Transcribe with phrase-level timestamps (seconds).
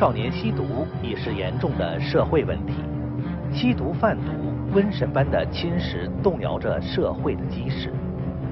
[0.00, 2.72] 少年吸毒已是严重的社会问题，
[3.52, 4.32] 吸毒贩毒
[4.74, 7.92] 瘟神般的侵蚀、动摇着社会的基石，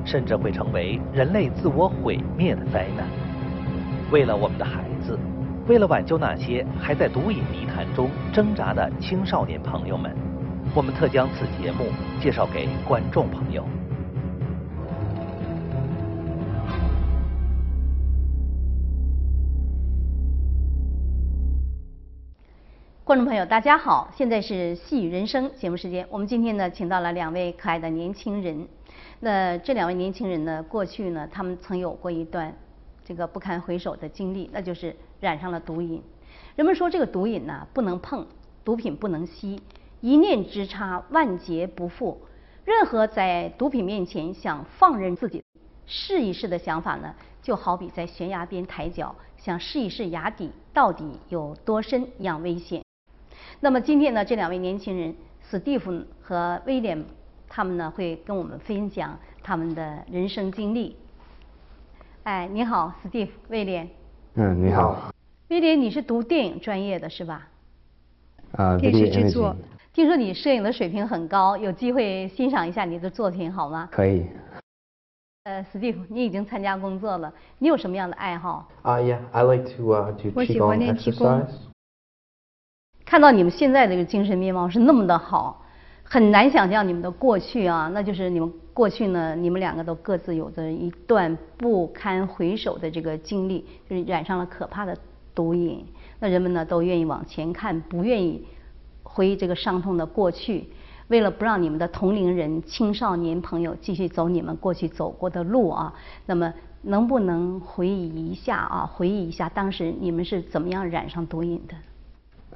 [0.04, 3.06] 甚至会成为人类自我毁灭的灾难。
[4.12, 5.18] 为了我们的孩子，
[5.66, 10.14] 为了挽救那些还在毒瘾泥潭中挣扎的青少年朋友们，
[10.74, 11.86] 我们特将此节目
[12.20, 13.64] 介绍给观众朋友。
[23.08, 26.06] 观众朋友，大家好，现在是细语人生节目时间。
[26.10, 28.68] 我们今天呢，请到了两位可爱的年轻人。
[29.20, 32.54] 那这两位年轻人呢，过去呢，他们曾有过一段
[33.06, 36.02] 这个不堪回首的经历，那就是染上了毒瘾。
[36.54, 38.26] 人们说这个毒瘾呢，不能碰，
[38.62, 39.58] 毒品不能吸，
[40.02, 42.20] 一念之差，万劫不复。
[42.66, 45.42] 任何在毒品面前想放任自己
[45.86, 52.82] 试一试的想法呢，就好比在悬崖边抬脚，想试一试崖底到底有多深一样危险。
[53.60, 55.14] 那么今天呢，这两位年轻人
[55.50, 57.04] 史蒂夫和威廉，
[57.48, 60.96] 他们呢会跟我们分享他们的人生经历。
[62.24, 63.88] 哎，你好，史蒂夫，威廉。
[64.34, 65.10] 嗯，你好。
[65.48, 67.48] 威廉，你是读电影专业的是吧？
[68.52, 69.56] 啊，电视制作。
[69.92, 73.88] 听说你摄影的水平很高，有机会欣赏一下你的作品好吗？
[73.90, 74.26] 可以。
[75.44, 78.68] 呃，史蒂夫，你已经参加工作了，你有什么样的爱好？
[78.82, 81.46] 啊，Yeah，I like to uh do 我喜欢练气功。
[83.08, 85.64] 看到你们现在这个精神面貌是那么的好，
[86.04, 94.94] 很难想象你们的过去啊，那就是你们过去呢，你们两个都各自有着一段不堪回首的这个经历，就是染上了可怕的
[95.34, 95.86] 毒瘾。
[96.20, 98.44] 那人们呢都愿意往前看，不愿意
[99.02, 100.68] 回忆这个伤痛的过去。
[101.06, 105.94] 为了不让你们的同龄人、青少年朋友继续走你们过去走过的路啊，
[106.26, 108.84] 那么能不能回忆一下啊？
[108.84, 111.74] 回忆一下当时你们是怎么样染上毒瘾的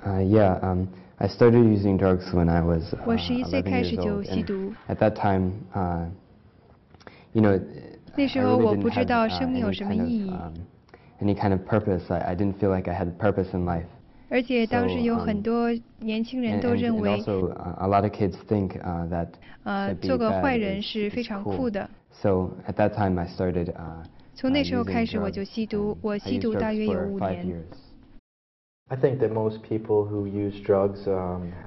[0.05, 0.87] ？Uh, yeah, um,
[1.17, 4.73] I started using drugs when I was uh, 我十一岁开始就吸毒。
[4.87, 6.05] At that time, uh,
[7.33, 7.59] you know,
[8.15, 10.31] 那时候我不知道生命有什么意义。
[11.19, 13.87] Any kind of purpose, I I didn't feel like I had purpose in life.
[14.29, 15.69] 而且当时有很多
[15.99, 18.77] 年轻人都认为，also a lot of kids think
[19.09, 19.27] that
[19.63, 21.89] 呃做个坏人是非常酷的。
[22.11, 23.73] So at that time, I started.
[24.35, 27.63] 从那时候开始我就吸毒，我吸毒大约有五年。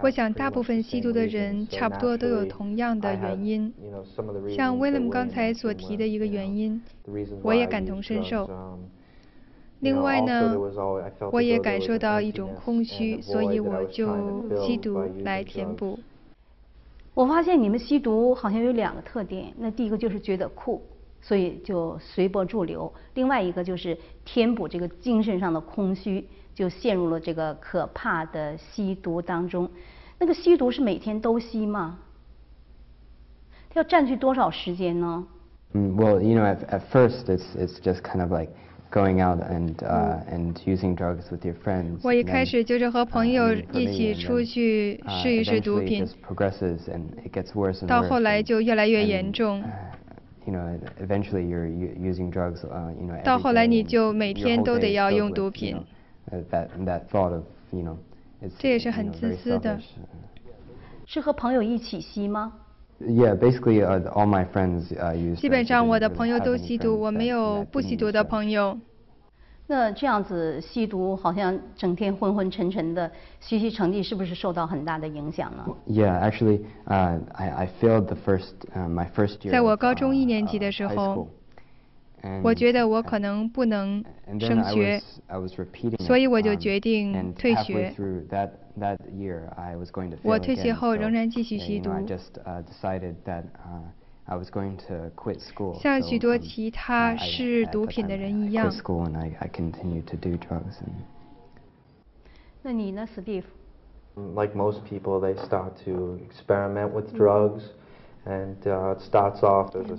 [0.01, 3.73] 我想大部分吸毒的人差不多都有同样的原因，
[4.55, 6.79] 像威廉刚才所提的一个原因，
[7.41, 8.47] 我也感同身受。
[9.79, 10.55] 另外呢，
[11.31, 14.07] 我也感受到一种空虚，所以我就
[14.61, 15.97] 吸毒来填补。
[17.15, 20.79] 我发现你们吸毒好像有两个特点，那第一个就是觉得酷，
[21.21, 26.27] 所以就随波逐流；另外一个就是填补这个精神上的空虚。
[26.55, 29.69] 就陷入了这个可怕的吸毒当中。
[30.17, 31.99] 那个吸毒是每天都吸吗？
[33.73, 35.27] 要占据多少时间呢？
[35.73, 38.53] 嗯，Well, you know, at at first it's it's just kind of like
[38.89, 41.99] going out and uh and using drugs with your friends.
[42.01, 46.07] 我一开始就是和朋友一起出去试一试毒品。
[46.25, 47.87] progresses and it gets worse and worse.
[47.87, 49.61] 到后来就越来越严重。
[50.45, 53.21] You know, eventually you're using drugs, uh, you know.
[53.23, 55.75] 到后来你就每天都得要用毒品。
[56.31, 57.95] That that thought of you know
[58.57, 59.79] 这也是很自私的。
[61.05, 62.51] 是和朋友一起吸吗
[62.99, 65.35] ？Yeah, basically, all my friends use.
[65.35, 68.77] 基本上我的朋友都吸毒，我没有不吸毒的朋友。
[69.67, 79.51] 那这样子吸毒，好像整天昏昏沉沉的，学习成绩是不是受到很大的影响呢？Yeah, actually, I I failed the first my first year.
[79.51, 81.27] 在我高中一年级的时候。
[82.43, 84.03] 我觉得我可能不能
[84.39, 85.01] 升学，
[85.99, 87.93] 所以我就决定退学。
[90.23, 91.91] 我退学后仍然继续吸毒，
[95.75, 98.71] 像许多其他试毒品的人一样。
[102.63, 103.43] 那你呢，Steve？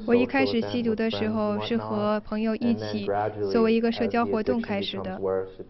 [0.04, 3.06] 我一开始吸毒的时候是和朋友一起，
[3.52, 5.20] 作为一个社交活动开始的。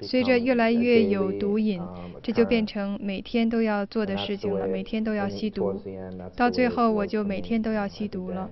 [0.00, 1.82] 随着越来越有毒瘾，
[2.22, 5.78] 这就变成每天都要做的事情了，每天都要吸毒。
[6.34, 8.48] 到最后，我就每天都要吸毒了。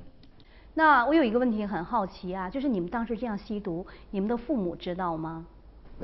[0.75, 5.47] 那我有一个问题很好奇啊，就是你们当时这样吸毒，你们的父母知道吗？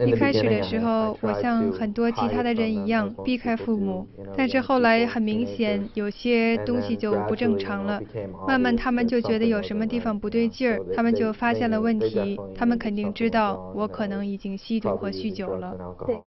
[0.06, 4.06] 一开始的时候，我像很多其他的人一样避开父母，
[4.36, 8.00] 但是后来很明显有些东西就不正常了。
[8.46, 12.38] 慢慢他们就觉得有什么地方不对劲儿，他们就发现了问题。
[12.54, 15.76] 他们肯定知道我可能已经吸毒和酗酒了。
[16.06, 16.20] 对。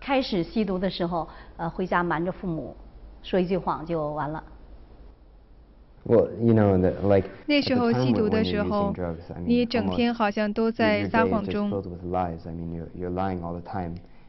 [0.00, 1.26] 开始吸毒的时候，
[1.56, 2.76] 呃，回家瞒着父母，
[3.22, 4.44] 说一句谎就完了。
[6.06, 8.94] Well, you know, like 那时候吸毒的时候，
[9.46, 11.72] 你整天好像都在撒谎中。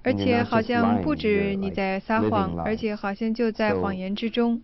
[0.03, 4.61] 而且好像不止你在撒谎，而且好像就在谎言之中。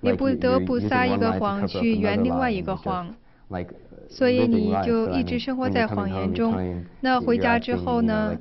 [0.00, 3.14] 你不得不撒一个谎去圆另外一个谎，
[4.08, 6.54] 所以你就一直生活在谎言中。
[7.00, 8.34] 那回家之后呢？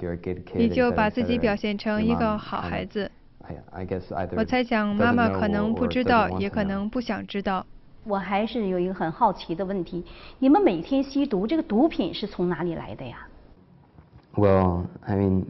[0.56, 3.12] 你就把自己表现成一个好孩子。
[4.36, 7.66] 我猜想妈妈可能不知道，也可能不想知道。
[8.06, 10.04] 我还是有一个很好奇的问题：
[10.40, 13.28] 你们每天吸毒，这个毒品是从哪里来的呀
[14.36, 15.44] ？Well, I mean,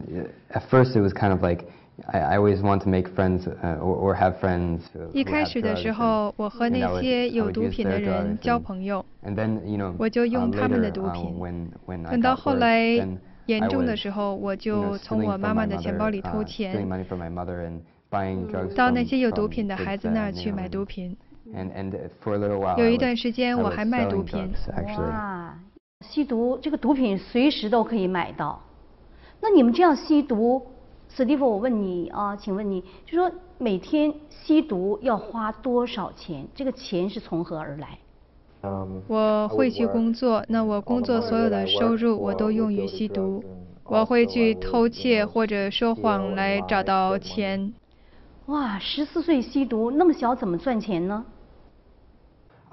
[0.52, 1.64] at first it was kind of like.
[2.08, 4.80] I I always want to make friends or or have friends.
[5.12, 9.06] 一开始的时候，我和那些有毒品的人交朋友，
[9.96, 11.70] 我就用他们的毒品。
[12.10, 12.96] 等到后来
[13.46, 16.86] 严重的时候，我就从我妈妈的钱包里偷钱，
[18.74, 21.16] 到那些有毒品的孩子那儿去买毒品。
[22.78, 24.50] 有一段时间我还卖毒品。
[24.98, 25.54] 哇，
[26.00, 28.62] 吸毒这个毒品随时都可以买到，
[29.40, 30.66] 那你们这样吸毒？
[31.10, 36.44] 史蒂夫，我问你啊，请问你，就说每天吸毒要花多少钱？
[36.54, 37.98] 这个钱是从何而来？
[39.08, 43.44] 我会去工作，那我工作所有的收入我都用于吸毒。
[43.84, 47.74] 我会去偷窃或者说谎来找到钱。
[48.46, 51.24] 哇，十四岁吸毒，那么小怎么赚钱呢？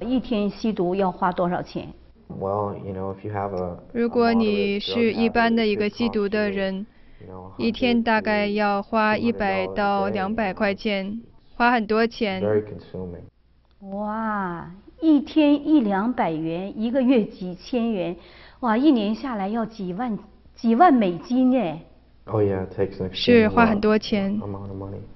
[0.00, 1.88] 一天吸毒要花多少钱？
[3.92, 6.86] 如果你是一般的一个吸毒的人，
[7.56, 11.20] 一天大概要花一百到两百块钱，
[11.54, 12.42] 花很多钱。
[13.90, 14.70] 哇，
[15.00, 18.16] 一天一两百元，一个月几千元，
[18.60, 20.18] 哇，一年下来要几万
[20.54, 21.80] 几万美金哎。
[23.12, 24.38] 是花很多钱。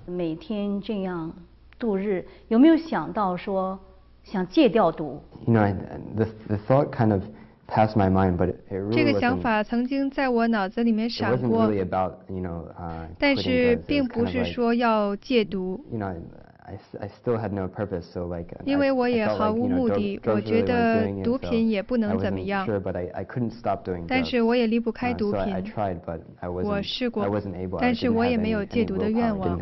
[0.06, 1.32] 每天这样
[1.76, 3.78] 度日，有没有想到说？
[4.24, 5.20] 想戒掉毒。
[5.46, 5.74] You know,
[6.16, 7.22] the the thought kind of
[7.66, 11.66] passed my mind, but it really 这个想法曾经在我脑子里面闪过。
[11.66, 15.84] It wasn't really about, you know, uh, 但是并不是说要戒毒。
[15.90, 16.14] You know,
[16.62, 18.54] I I still had no purpose, so like.
[18.64, 22.66] 因为我也毫无目的，我觉得毒品也不能怎么样。
[22.66, 24.04] Sure, but I I couldn't stop doing.
[24.06, 25.40] 但是我也离不开毒品。
[25.40, 26.68] I tried, but I wasn't.
[26.68, 27.78] 我试过 I wasn't able.
[27.80, 29.58] 但是我也没有戒毒的愿望。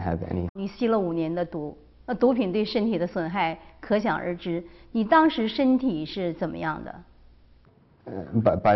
[0.55, 1.77] 你吸了五年的毒。
[2.09, 4.65] 那毒品对身体的损害可想而知。
[4.93, 6.95] 你当时身体是怎么样的？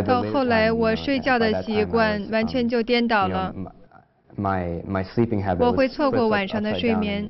[0.05, 3.55] 到后来，我睡觉的习惯完全就颠倒了。
[5.59, 7.27] 我会错过晚上的睡眠。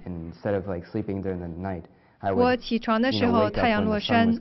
[2.34, 4.34] 我起床的时候，太阳落山。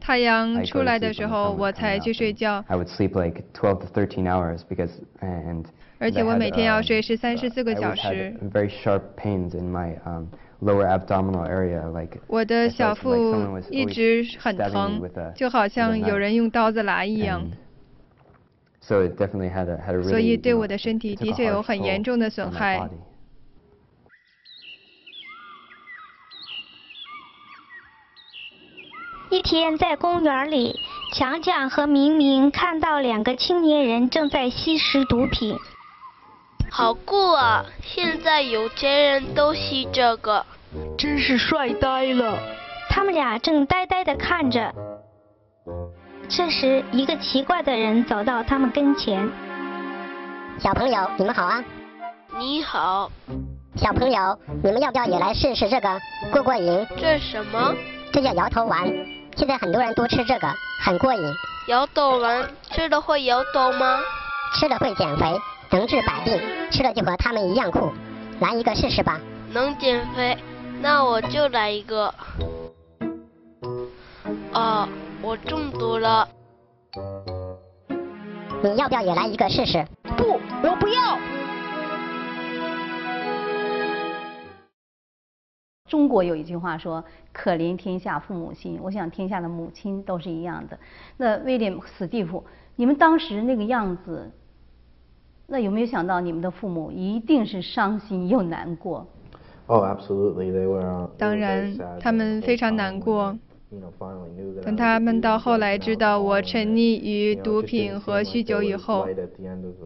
[0.00, 2.64] 太阳出来的时候，我才去睡觉。
[5.98, 8.32] 而且我每天要睡十三十四个小时。
[12.28, 13.34] 我的小腹
[13.70, 15.02] 一直很疼，
[15.34, 17.44] 就好像有人用刀子拉一样。
[18.80, 22.88] 所以对我的身体的确有很严重的损害。
[29.34, 30.78] 一天在公园里，
[31.12, 35.58] 强强和明明看到两个青年人正在吸食毒品。
[36.70, 37.64] 好酷啊！
[37.82, 40.46] 现在有钱人都吸这个，
[40.96, 42.38] 真是帅呆了。
[42.88, 44.72] 他们俩正呆呆地看着。
[46.28, 49.28] 这时，一个奇怪的人走到他们跟前。
[50.60, 51.64] 小朋友，你们好啊！
[52.38, 53.10] 你好。
[53.74, 55.98] 小朋友，你们要不要也来试试这个，
[56.30, 56.86] 过过瘾？
[56.96, 57.74] 这什么？
[58.12, 58.88] 这叫摇头丸。
[59.36, 60.48] 现在很多人都吃这个，
[60.84, 61.34] 很过瘾。
[61.68, 63.98] 摇头丸吃了会摇头吗？
[64.58, 65.40] 吃了会减肥。
[65.70, 67.92] 能治百病，吃了就和他们一样酷。
[68.40, 69.20] 来一个试试吧。
[69.50, 70.38] 能减肥，
[70.80, 72.14] 那我就来一个。
[74.52, 74.88] 啊，
[75.20, 76.28] 我中毒了。
[78.62, 79.84] 你要不要也来一个试试？
[80.16, 81.18] 不，我不要。
[85.94, 90.76] 中国有一句话说：“可怜天下父母心。”我想天下的母亲都是一样的。
[91.18, 92.42] 那威廉·史蒂夫，
[92.74, 94.28] 你们当时那个样子。
[95.46, 99.06] 那有没有想到你们的父母一定是伤心又难过
[99.68, 101.08] ？Oh, absolutely, they were.
[101.16, 103.38] 当然，他们非常难过。
[104.64, 109.06] 等他们到后来知道我沉溺于毒品和酗酒以后，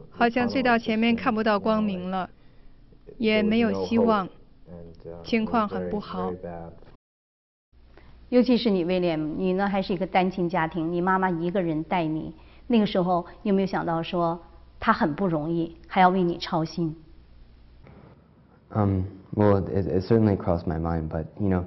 [0.08, 2.30] 好像隧道前面看不到光明了，
[3.18, 4.26] 也没有希望，
[5.24, 6.32] 情况很不好。
[8.28, 12.34] 尤其是你威廉，你呢还是一个单亲家庭，你妈妈一个人带你，
[12.66, 14.40] 那个时候有没有想到说
[14.78, 16.94] 她很不容易，还要为你操心
[18.70, 21.64] ？Um, well, it, it certainly crossed my mind, but you know,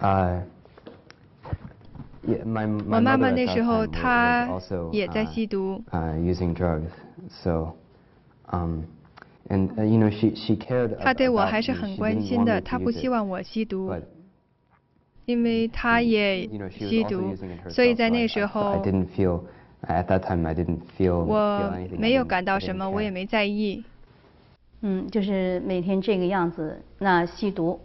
[0.00, 0.42] uh.
[2.90, 4.46] 我妈妈那时候她
[4.92, 5.82] 也在吸毒。
[11.00, 13.92] 她对我还是很关心的，他不希望我吸毒，
[15.24, 17.34] 因为他也吸毒，
[17.68, 18.82] 所以在那时候
[21.02, 23.82] 我没有感到什么，我也没在意。
[24.82, 27.80] 嗯，就是每天这个样子，那吸毒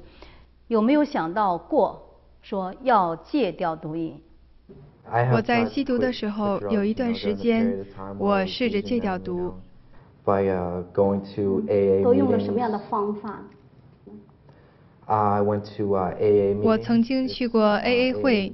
[0.67, 2.01] 有没有想到过？
[2.41, 4.19] 说要戒掉毒瘾。
[5.33, 7.85] 我在吸毒的时候，有一段时间，
[8.19, 9.53] 我试着戒掉毒。
[10.25, 13.43] 都用了什么样的方法？
[16.63, 18.53] 我曾经去过 AA 会。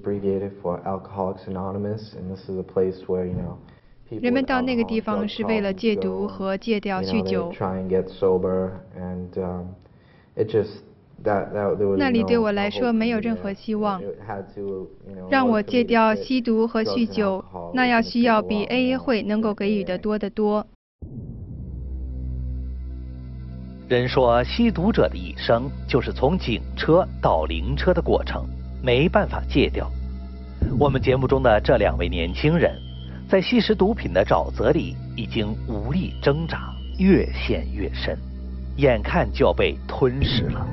[4.19, 7.53] 人们到那个地方是为了戒毒和戒掉酗酒。
[11.97, 14.01] 那里对我来说没有任何希望。
[15.29, 17.45] 让我戒掉吸毒和酗酒，
[17.75, 20.65] 那要需要比 AA 会能够给予的多得多。
[23.89, 28.45] 人说吸毒者的一生就是从警车到灵车的过程，
[28.83, 29.89] 没办法戒掉。
[30.79, 32.71] 我们节目中的这两位年轻人，
[33.27, 38.15] 在吸食毒品的沼泽里已经无力挣扎，越陷越深，
[38.77, 40.67] 眼看就要被吞噬了。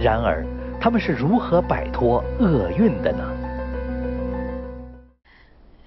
[0.00, 0.42] 然而，
[0.80, 3.30] 他们是如何摆脱厄运的呢？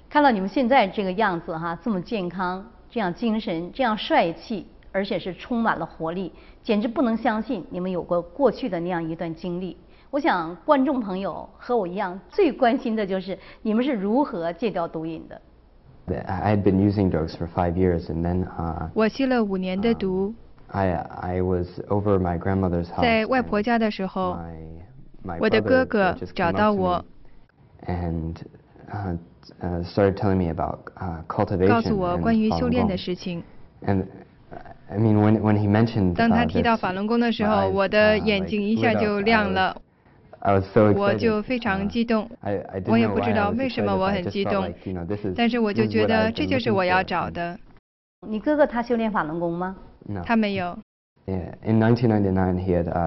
[0.08, 6.32] 看到你们现在这个样子哈，这么健康，这样精神，这样帅气，而且是充满了活力，
[6.64, 9.78] 简直不能相信你们有过过去的那样一段经历。
[10.12, 15.40] 我想观众朋友和我一样，最关心的就是你们是如何戒掉毒瘾的。
[16.26, 18.48] I had been using drugs for five years, and then
[18.96, 20.34] 我吸了五年的毒。
[23.02, 24.38] 在外婆家的时候，
[25.40, 27.06] 我的哥哥找到我，
[31.68, 33.44] 告诉我关于修炼的事情。
[36.16, 39.80] 当他提到法轮功的时候，我的眼睛一下就亮了，
[40.96, 42.28] 我就非常激动。
[42.88, 44.74] 我也不知道为什么我很激动，
[45.36, 47.60] 但是我就觉得这就是我要找的。
[48.28, 49.76] 你哥哥他修炼法轮功吗？
[50.26, 50.78] 他没有。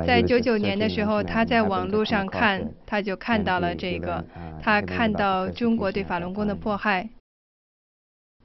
[0.06, 4.24] 在九九年的时候，他在网络上看，他就看到了这个，
[4.62, 7.08] 他看到中国对法轮功的迫害。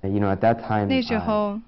[0.02, 1.60] 那时候，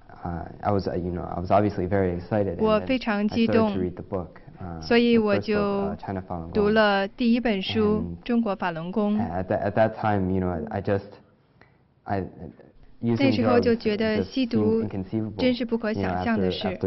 [2.60, 3.72] 我非常激动，
[4.82, 5.96] 所以我就
[6.54, 9.18] 读了第一本书《中国法轮功》。
[13.02, 14.84] 那时候就觉得吸毒
[15.38, 16.78] 真是不可想象的事。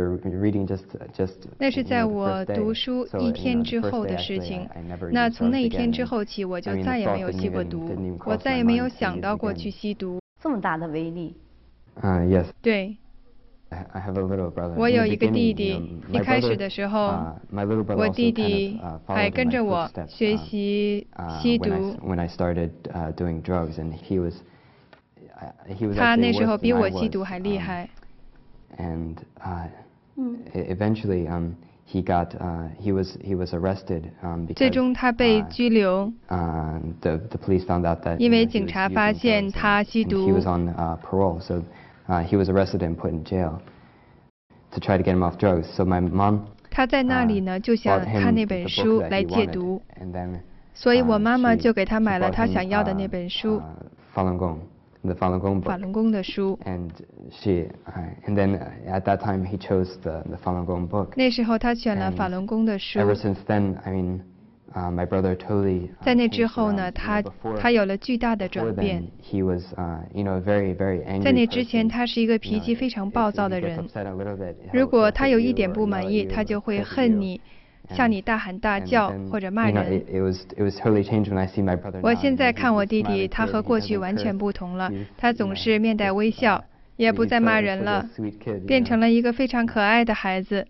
[1.59, 4.69] 那是在我读书一天之后的事情。
[5.11, 7.89] 那从那一天之后起，我就再也没有吸过毒，
[8.27, 10.21] 我再也没有想到过去吸毒。
[10.43, 11.35] 这么大的威力。
[12.03, 12.45] 嗯，yes。
[12.61, 12.99] 对。
[14.77, 16.00] 我有一个弟弟。
[16.10, 17.36] 一开始的时候，
[17.98, 21.06] 我弟弟还跟着我学习
[21.42, 21.70] 吸毒。
[25.96, 27.89] 他那时候比我吸毒还厉害。
[28.77, 29.16] And
[30.54, 34.56] eventually, um, he got, uh, he was, he was arrested, um, because.
[34.56, 36.13] 最终他被拘留。
[36.30, 38.18] Uh, the the police found out that.
[38.18, 40.27] 因为警察发现他吸毒。
[40.27, 41.63] He was on uh parole, so,
[42.12, 43.62] uh, he was arrested and put in jail.
[44.72, 46.42] To try to get him off drugs, so my mom.
[46.70, 49.82] 他在那里呢，就想看那本书来戒毒。
[50.74, 53.62] 所以我妈妈就给他买了他想要的那本书。
[54.13, 54.60] 法轮功。
[55.04, 55.72] the Falun Gong book.
[55.72, 56.60] Falun Gong 的书。
[56.66, 56.92] And
[57.32, 57.70] she,
[58.25, 61.13] and then at that time he chose the the Falun Gong book.
[61.16, 63.00] 那时候他选了法轮功的书。
[63.00, 64.20] Ever since then, I mean.
[64.75, 65.91] Uh, my brother totally.
[66.00, 67.23] 在那之后呢，他
[67.59, 69.02] 他有了巨大的转变。
[69.23, 71.23] He was, uh, you know, very, very angry.
[71.23, 73.85] 在那之前，他是一个脾气非常暴躁的人。
[74.73, 77.41] 如果他有一点不满意，他就会恨你。
[77.91, 80.02] 向你大喊大叫或者骂人。
[82.00, 84.91] 我现在看我弟弟，他和过去完全不同了。
[85.19, 86.64] 他总是面带微笑，
[86.97, 88.09] 也不再骂人了，
[88.67, 90.64] 变成了一个非常可爱的孩子。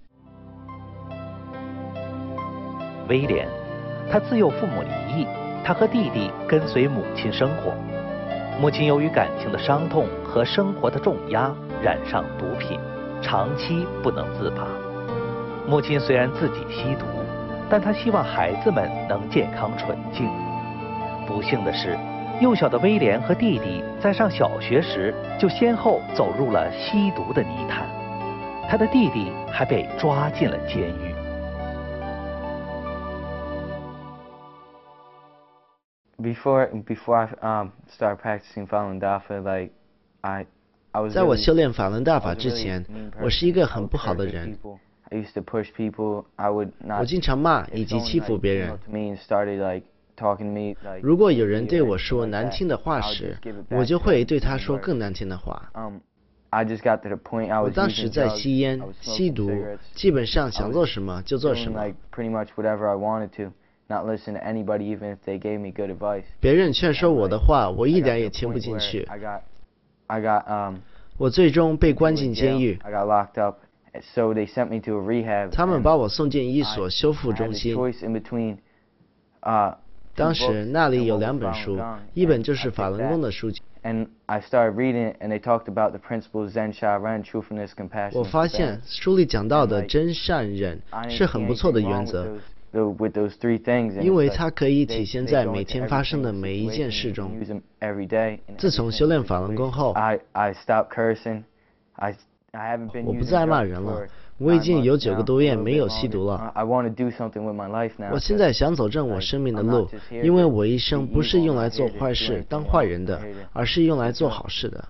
[3.08, 3.46] 威廉，
[4.12, 5.26] 他自幼父母离异，
[5.64, 7.72] 他和弟弟跟随母亲生活。
[8.60, 11.50] 母亲由于感情的伤痛和生活的重压，
[11.82, 12.78] 染上毒品，
[13.22, 14.66] 长期不能自拔。
[15.66, 17.06] 母亲虽然自己吸毒，
[17.70, 20.28] 但她希望孩子们能健康纯净。
[21.26, 21.96] 不幸的是，
[22.38, 27.86] 幼小的威廉和弟弟在上小学时就先后走入了吸毒的泥潭，
[28.68, 31.11] 他的弟弟还被抓进了监狱。
[36.22, 39.72] Before before I um start practicing Falun Dafa, like
[40.20, 40.46] I
[40.92, 41.12] I was.
[41.12, 42.84] 在我修炼法轮大法之前，
[43.20, 44.56] 我是一个很不好的人。
[45.10, 46.26] I used to push people.
[46.36, 47.00] I would not.
[47.00, 48.78] 我经常骂以及欺负别人。
[51.02, 53.36] 如果有人对我说难听的话时，
[53.70, 55.72] 我就会对他说更难听的话。
[57.62, 59.50] 我当时在吸烟、吸毒，
[59.94, 61.82] 基本上想做什么就做什么。
[66.40, 69.06] 别人劝说我的话，我一点也听不进去。
[71.18, 72.78] 我最终被关进监狱。
[75.50, 77.76] 他们把我送进一所修复中心。
[80.14, 81.78] 当时那里有两本书，
[82.12, 83.62] 一本就是法轮功的书籍。
[88.14, 92.38] 我发现书里讲到的真善忍是很不错的原则。
[94.00, 97.30] 因为它可以体现在每天发生的每一件事中。
[98.56, 99.94] 自从修炼法轮功后，
[103.04, 104.06] 我不再骂人了。
[104.38, 106.52] 我已经有九个多月没有吸毒了。
[108.10, 113.20] 我现在想走正我生命的路，因为我一生不是用来做坏事、当坏人的，
[113.52, 114.84] 而是用来做好事的。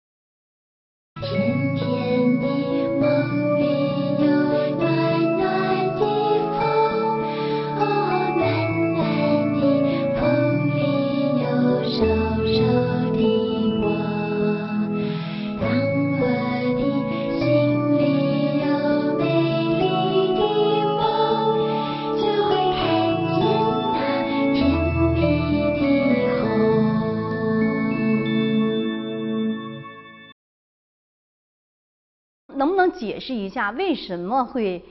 [33.02, 34.84] 解释一下为什么会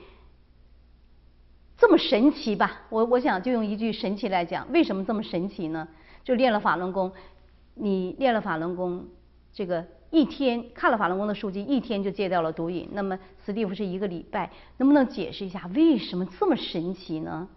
[1.78, 2.82] 这么神奇吧？
[2.90, 5.88] 我我想就用一句神奇来讲，为什么这么神奇呢？
[6.22, 7.10] 就练了法轮功，
[7.74, 9.06] 你练了法轮功，
[9.50, 12.86] 这个一天看了法轮功的书籍，一天就戒掉了毒瘾。
[12.92, 17.48] 那么史蒂夫是一个礼拜，能不能解释一下为什么这么神奇呢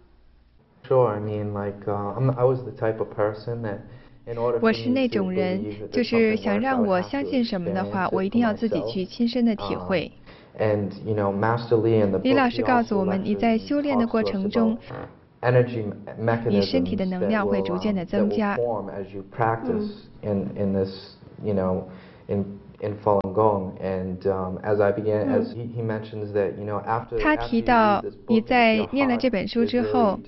[0.88, 3.80] ？Sure, I mean, like, uh, I was the type of person that.
[4.60, 10.10] 我是那种人，就是想让我相信什么的话，我一定要自己去亲身的体会。
[12.22, 14.76] 李老师告诉我们，你在修炼的过程中，
[16.48, 18.56] 你身体的能量会逐渐的增加。
[27.20, 30.18] 他提到，你在念了这本书之后，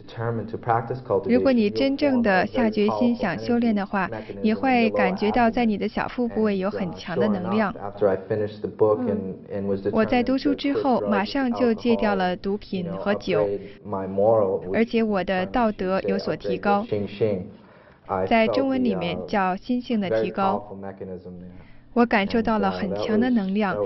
[1.26, 4.10] 如果你真正的下决心想修炼的话，
[4.42, 7.74] 你会感觉到在你的小腹部位有很强的能量。
[9.90, 13.48] 我在读书之后，马上就戒掉了毒品和酒，
[14.74, 16.84] 而且我的道德有所提高，
[18.28, 20.76] 在中文里面叫心性的提高。
[21.92, 23.76] 我感受到了很强的能量，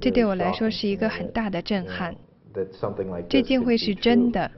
[0.00, 2.14] 这对我来说是一个很大的震撼。
[3.28, 4.50] 这竟会是真的。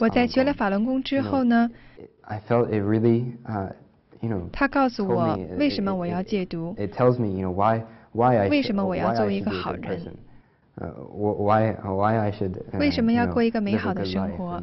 [0.00, 1.70] 我在学了法轮功之后呢，
[4.52, 6.76] 他告诉我为什么我要戒毒，
[8.50, 10.14] 为什么我要做一个好人，
[12.78, 14.62] 为什么要过一个美好的生活。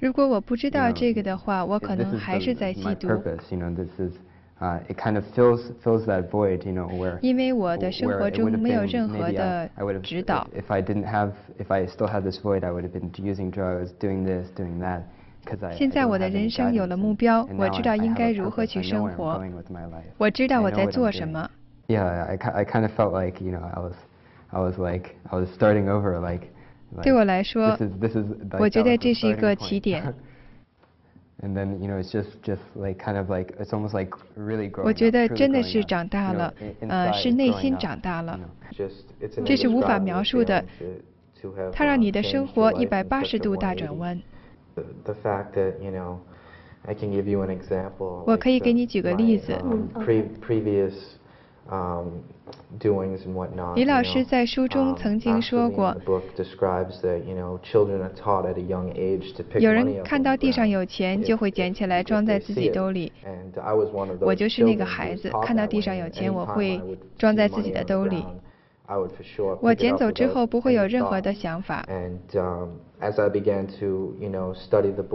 [0.00, 3.08] 如果我不知道这个的话，我可能还是在吸毒。
[7.22, 9.70] 因为我的生活中没有任何的
[10.02, 10.46] 指导。
[15.72, 19.40] 现在我的人生有了目标，我知道应该如何去生活。
[20.18, 21.48] 我知道我在做什么。
[27.02, 27.76] 对我来说，
[28.58, 30.14] 我觉得这是一个起点。
[34.84, 38.38] 我觉得真的是长大了，呃，是内心长大了。
[39.44, 40.62] 这是无法描述的，
[41.72, 44.20] 它让你的生活一百八十度大转弯。
[45.04, 46.18] The fact that you know,
[46.82, 48.22] I can give you an example.
[48.26, 49.54] 我可以给你举个例子。
[49.62, 49.86] Um.
[53.76, 55.94] 李老师在书中曾经说过，
[59.60, 63.12] 有人看到地上有钱就会捡起来装在自己兜里。
[64.20, 66.80] 我就是那个孩子，看到地上有钱我会
[67.16, 68.24] 装在自己的兜里。
[69.60, 71.86] 我捡走之后不会有任何的想法。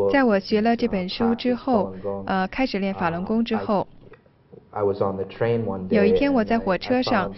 [0.10, 1.94] 在我学了这本书之后，
[2.26, 3.86] 呃，开始练法轮功之后。
[5.90, 7.34] 有一天我在火车上，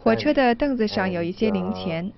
[0.00, 2.10] 火车的凳子上有一些零钱，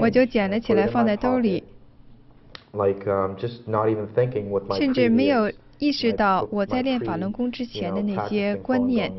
[0.00, 1.62] 我就捡了起来放在兜里，
[4.78, 9.12] 甚至没有意识到我在练法轮功之前的那些观念。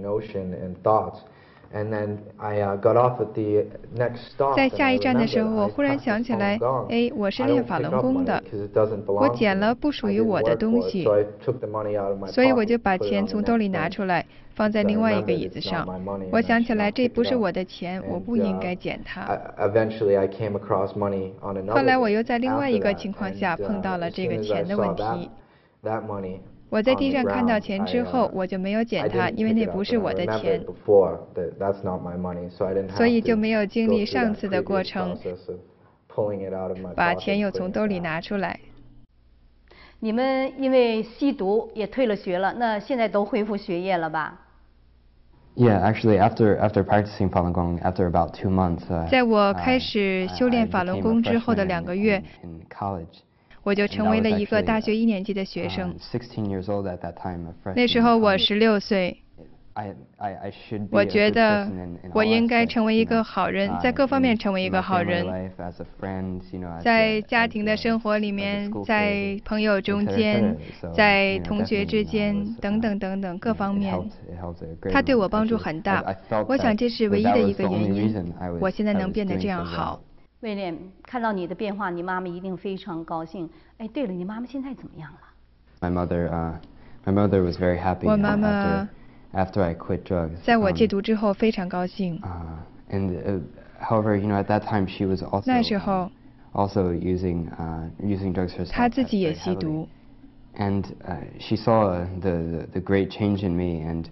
[4.55, 8.43] 在下一站的时候，我忽然想起来，哎，我是练法轮功的，
[9.07, 11.07] 我捡了不属于我的东西，
[12.27, 15.87] 所以我就把钱从兜里拿出来，放在另外一个椅子上。
[16.29, 19.25] 我想起来，这不是我的钱，我不应该捡它。
[21.69, 25.29] 后来我又在另外一个情况下碰到了这个钱的问题。
[26.71, 30.63] 我在地上看到钱之后，我就没有捡它，因为那不是我的钱，
[32.95, 35.17] 所以就没有经历上次的过程，
[36.95, 38.57] 把钱又从兜里拿出来。
[39.99, 44.39] 你们因为吸毒也退了学了，那现在都恢复学业了吧
[45.57, 52.23] ？Yeah, actually, after after practicing Falun Gong, after about two months, 在我开始修炼法轮功之后的两个月。
[53.63, 55.95] 我就成为了一个大学一年级的学生。
[57.75, 59.17] 那时候我十六岁。
[60.91, 61.65] 我觉得
[62.13, 65.25] 我应该成为一个好人，在各方面成为一个好人，
[66.83, 70.57] 在家庭的生活里面，在朋友中间，
[70.93, 73.97] 在同学之间，等等等等各方面，
[74.91, 76.03] 他对我帮助很大。
[76.49, 80.01] 我想这是唯一的一个原因，我现在能变得这样好。
[80.40, 83.48] 威廉，看到你的变化，你妈妈一定非常高兴。
[83.78, 85.18] 哎，对了，你妈妈现在怎么样了？
[85.80, 86.54] My mother, uh,
[87.04, 88.06] my mother was very happy.
[88.06, 88.88] 我妈妈
[89.32, 90.36] after I quit drugs.
[90.44, 92.20] 在我戒毒之后非常高兴。
[92.20, 93.42] Uh, and
[93.80, 96.10] however, you know, at that time she was also 那时候
[96.52, 98.72] also using uh using drugs herself.
[98.72, 99.88] 她自己也吸毒。
[100.58, 104.06] And uh, she saw the the great change in me, and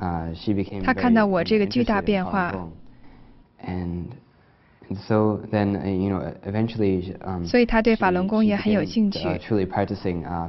[0.00, 0.82] uh, she became.
[0.82, 2.54] 她看到我这个巨大变化。
[3.62, 4.04] And
[4.93, 7.15] So then, you know, eventually,
[7.47, 9.19] 所以他对法轮功也很有兴趣。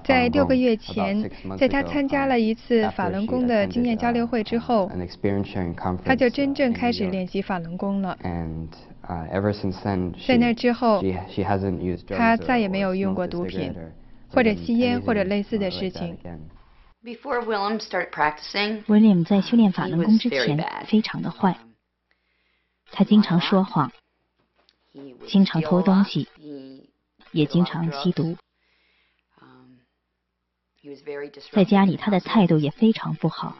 [0.05, 4.90] 在六个月前，在他参加了一次法轮功的经验交流会之后，
[6.05, 8.18] 他就真正开始练习法轮功了。
[10.27, 11.03] 在那之后，
[12.11, 13.75] 他再也没有用过毒品，
[14.29, 16.18] 或者吸烟，或者类似的事情。
[18.87, 21.57] William 在修炼法轮功之前非常的坏，
[22.92, 23.90] 他经常说谎。
[25.26, 26.28] 经常偷东西，
[27.32, 28.37] 也经常吸毒。
[31.52, 33.56] 在家里，他的态度也非常不好。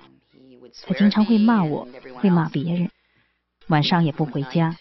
[0.85, 1.89] 他经常会骂我，
[2.21, 2.91] 会骂别人，
[3.69, 4.77] 晚上也不回家。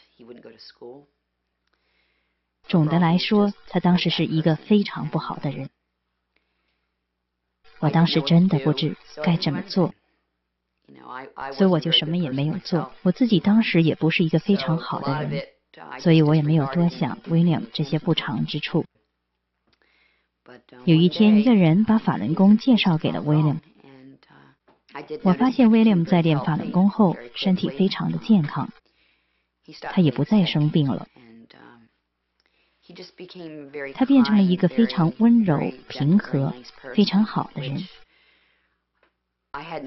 [2.68, 5.70] 总的来说，他当时是一个非常不好的人。
[7.80, 9.94] 我当时真的不知该怎么做，
[11.54, 12.92] 所以我就什么也没有做。
[13.04, 15.48] 我自己当时也不是一个非常好的人。
[16.00, 18.86] 所以我也没有多想 William 这些不常之处。
[20.86, 23.58] 有一天，一个人把法轮功介绍给了 William。
[25.24, 28.70] 我发现 William 在练法轮功后，身体非常的健康，
[29.82, 31.08] 他也不再生病了。
[33.96, 35.60] 他变成了一个非常温柔、
[35.90, 36.54] 平和、
[36.96, 37.84] 非常好的人。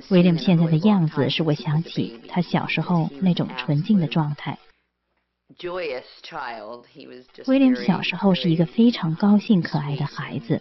[0.09, 4.59] William 现在的样子，使我想起他小时候那种纯净的状态。
[7.47, 10.61] 威廉小时候是一个非常高兴、可爱的孩子。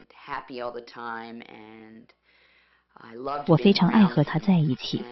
[3.47, 5.03] 我非常爱和他在一起。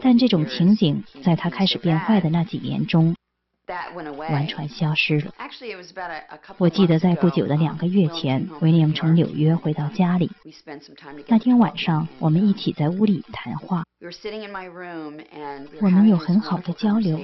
[0.00, 3.14] 但这种情景在他开始变坏的那几年中
[4.30, 5.32] 完全消失了。
[6.56, 10.30] 我记得在不久的两个月前，威廉从纽约回到家里。
[11.26, 13.84] 那天晚上，我们一起在屋里谈话。
[15.80, 17.20] 我们有很好的交流。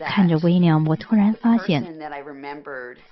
[0.00, 1.82] 看着威廉，我突然发现，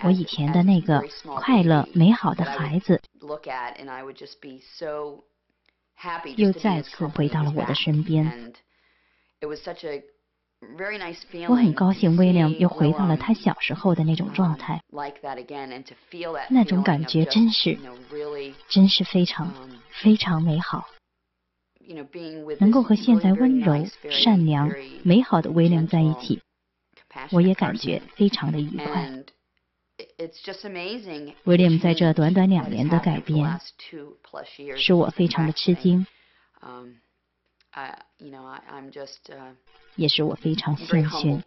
[0.02, 1.02] 我以前的那个
[1.36, 3.00] 快乐、美好的孩子，
[6.36, 8.52] 又再次回到了我的身边。
[11.48, 14.82] 我很高兴威廉又回到了他小时候的那种状态，
[16.48, 17.78] 那种感觉真是，
[18.68, 19.52] 真是非常
[19.90, 20.88] 非常美好。
[22.58, 24.72] 能够和现在温柔、善良、
[25.02, 26.40] 美好的威廉在一起，
[27.30, 29.24] 我也感觉非常的愉快。
[31.44, 33.60] 威廉在这短短两年的改变，
[34.76, 36.06] 使我非常的吃惊，
[39.96, 41.42] 也使我非常幸运。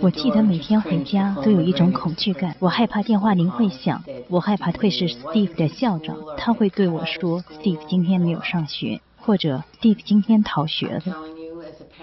[0.00, 11.16] 我记得每天回家都有一种恐惧感，我害怕电话铃会响，我害怕会是 Steve 的校长，他会对我说 Steve 今天没有上学，或者 Steve 今天逃学了。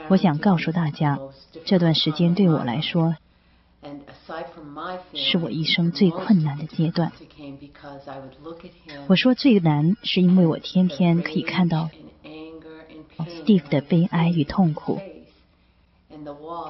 [0.09, 1.19] 我想告诉大家，
[1.65, 3.15] 这段时间对我来说，
[5.13, 7.11] 是我一生最困难的阶段。
[9.07, 11.89] 我说最难，是因为我天天可以看到
[13.17, 14.99] Steve 的悲哀与痛苦。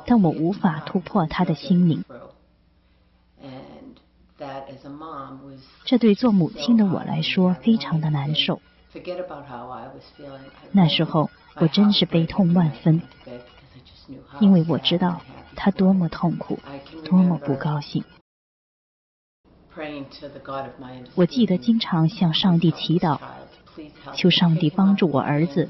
[0.05, 2.03] 但我无法突破他的心灵，
[5.85, 8.61] 这对做母亲的我来说非常的难受。
[10.71, 13.01] 那时候我真是悲痛万分，
[14.39, 15.21] 因为我知道
[15.55, 16.59] 他多么痛苦，
[17.03, 18.03] 多么不高兴。
[21.15, 23.19] 我记得经常向上帝祈祷，
[24.13, 25.69] 求上帝帮助我儿子，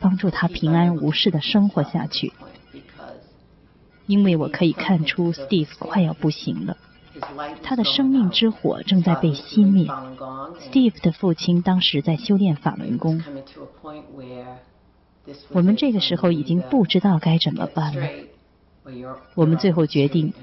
[0.00, 2.32] 帮助他平安无事的生活下去。
[4.06, 6.76] 因为我可以看出 Steve 快要不行了，
[7.62, 9.88] 他的生命之火正在被熄灭。
[10.60, 13.22] Steve 的父亲当时在修炼法轮功，
[15.50, 18.08] 我们这个时候已经不知道该怎么办了。
[19.34, 20.34] 我们最后决定，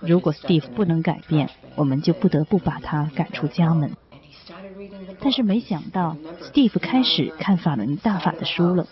[0.00, 3.92] 如果 Steve 不能改变，我们就不得不把他赶出家门。
[5.20, 8.86] 但是没想到，Steve 开始看法轮大法的书了。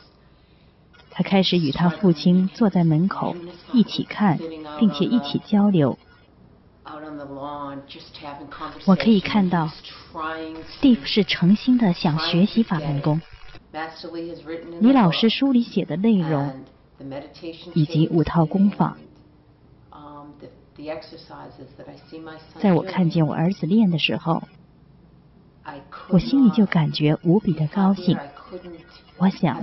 [1.18, 3.34] 他开始与他父亲坐在门口
[3.72, 4.38] 一起看，
[4.78, 5.98] 并且一起交流。
[8.86, 9.68] 我可以看到
[10.80, 13.20] ，Steve 是诚心的想学习法门功。
[14.78, 16.64] 李老师书里写的内容，
[17.74, 18.96] 以及五套功法，
[22.60, 24.44] 在我看见我儿子练的时候，
[26.10, 28.16] 我心里就感觉无比的高兴。
[29.16, 29.62] 我想，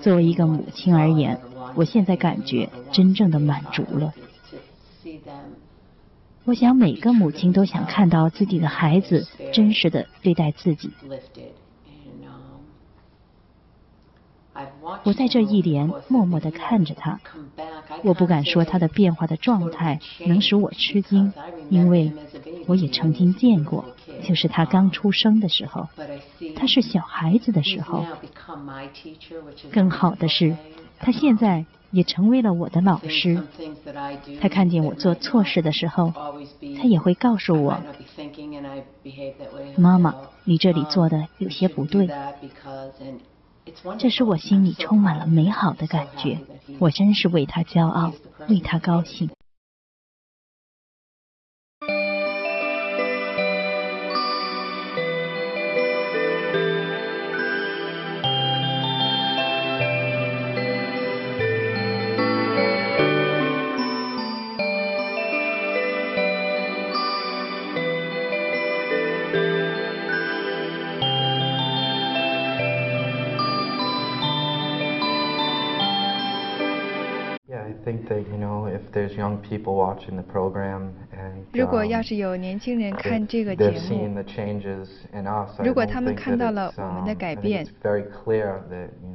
[0.00, 1.40] 作为一个母亲而言，
[1.74, 4.12] 我现在感觉真正的满足了。
[6.44, 10.90] 我想每个母亲都想看到自己的孩子真实的对待自己。
[15.04, 17.20] 我在这一连默默地看着他，
[18.02, 21.32] 我不敢说他的变化的状态能使我吃惊，
[21.68, 22.12] 因为
[22.66, 23.84] 我也曾经见过，
[24.24, 25.88] 就是他刚出生的时候，
[26.56, 28.04] 他是小孩子的时候。
[29.70, 30.56] 更好的是，
[30.98, 33.42] 他现在也成为了我的老师。
[34.40, 36.12] 他看见我做错事的时候，
[36.76, 37.78] 他也会告诉我
[39.76, 42.08] ：“妈妈，你这里做的有些不对。”
[43.98, 46.38] 这使我心里充满了美好的感觉，
[46.78, 48.12] 我真是为他骄傲，
[48.48, 49.30] 为他高兴。
[81.52, 84.22] 如果要是有年轻人看这个节目，
[85.64, 87.66] 如果他们看到了我们的改变，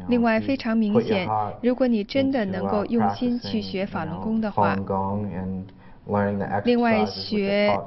[0.08, 1.28] 另外非常明显，
[1.62, 4.76] 如果你真的能够用心去学法轮功的话，
[6.64, 7.80] 另外学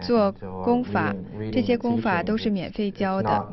[0.00, 0.32] 做
[0.64, 1.14] 功法，
[1.52, 3.48] 这些功法都是免费教的。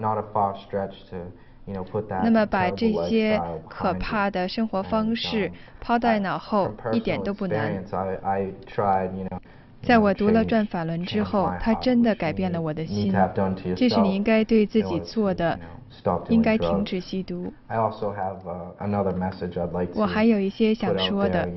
[2.24, 5.52] 那么把这些可怕的生活方式
[5.82, 7.84] 抛在脑后，一点都不难。
[9.82, 13.14] 在我读了《转法轮》之后，它真的改变了我的心。
[13.76, 15.60] 这是你应该对自己做的，
[16.30, 17.54] 应该停止吸毒。
[19.94, 21.48] 我还有一些想说的。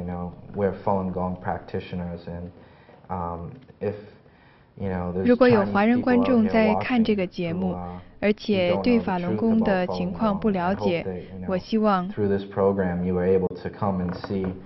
[5.25, 7.75] 如果有华人观众在看这个节目，
[8.21, 11.07] 而且对法轮功的情况不了解，
[11.47, 12.09] 我希望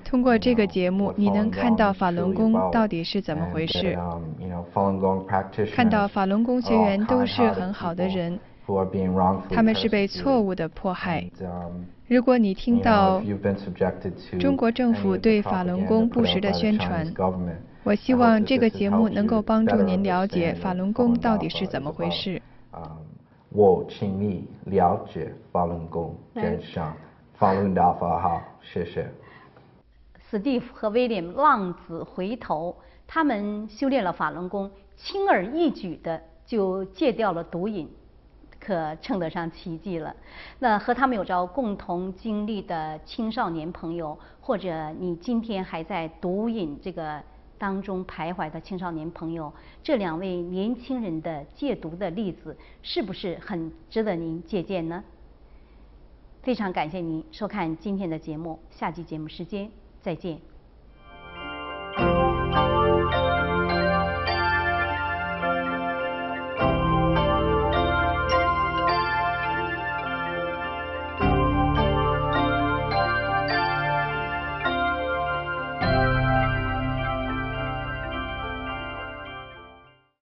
[0.05, 3.99] 通过这个节目，你能看到法轮功到底是怎么回事，
[5.75, 8.39] 看到法轮功学员都是很好的人，
[9.51, 11.29] 他们是被错误的迫害。
[12.09, 13.23] 如果你听到
[14.39, 17.07] 中国政府对法轮功不实的宣传，
[17.85, 22.41] 我希望这个节目能够帮助您了解法轮功到底是怎么回事。
[23.55, 26.97] 我请你了解法轮功真相，
[27.35, 29.07] 法轮大法好，谢谢。
[30.31, 32.75] 史蒂夫和威廉浪子回头，
[33.07, 37.87] 他们修炼了法轮功，轻而易举的就戒掉了毒瘾，
[38.59, 40.17] 可称得上奇迹了。
[40.59, 47.23] 那和他们有着共同经历的青少年朋友，或者你今天还在毒瘾这个。
[47.63, 49.53] 当中徘徊的青少年朋友，
[49.85, 55.05] 这两位年轻人的戒毒的例子，是不是很值得您借鉴呢？
[56.43, 59.71] 非常感谢您收看今天的节目，下期节目时间
[60.01, 60.52] 再见。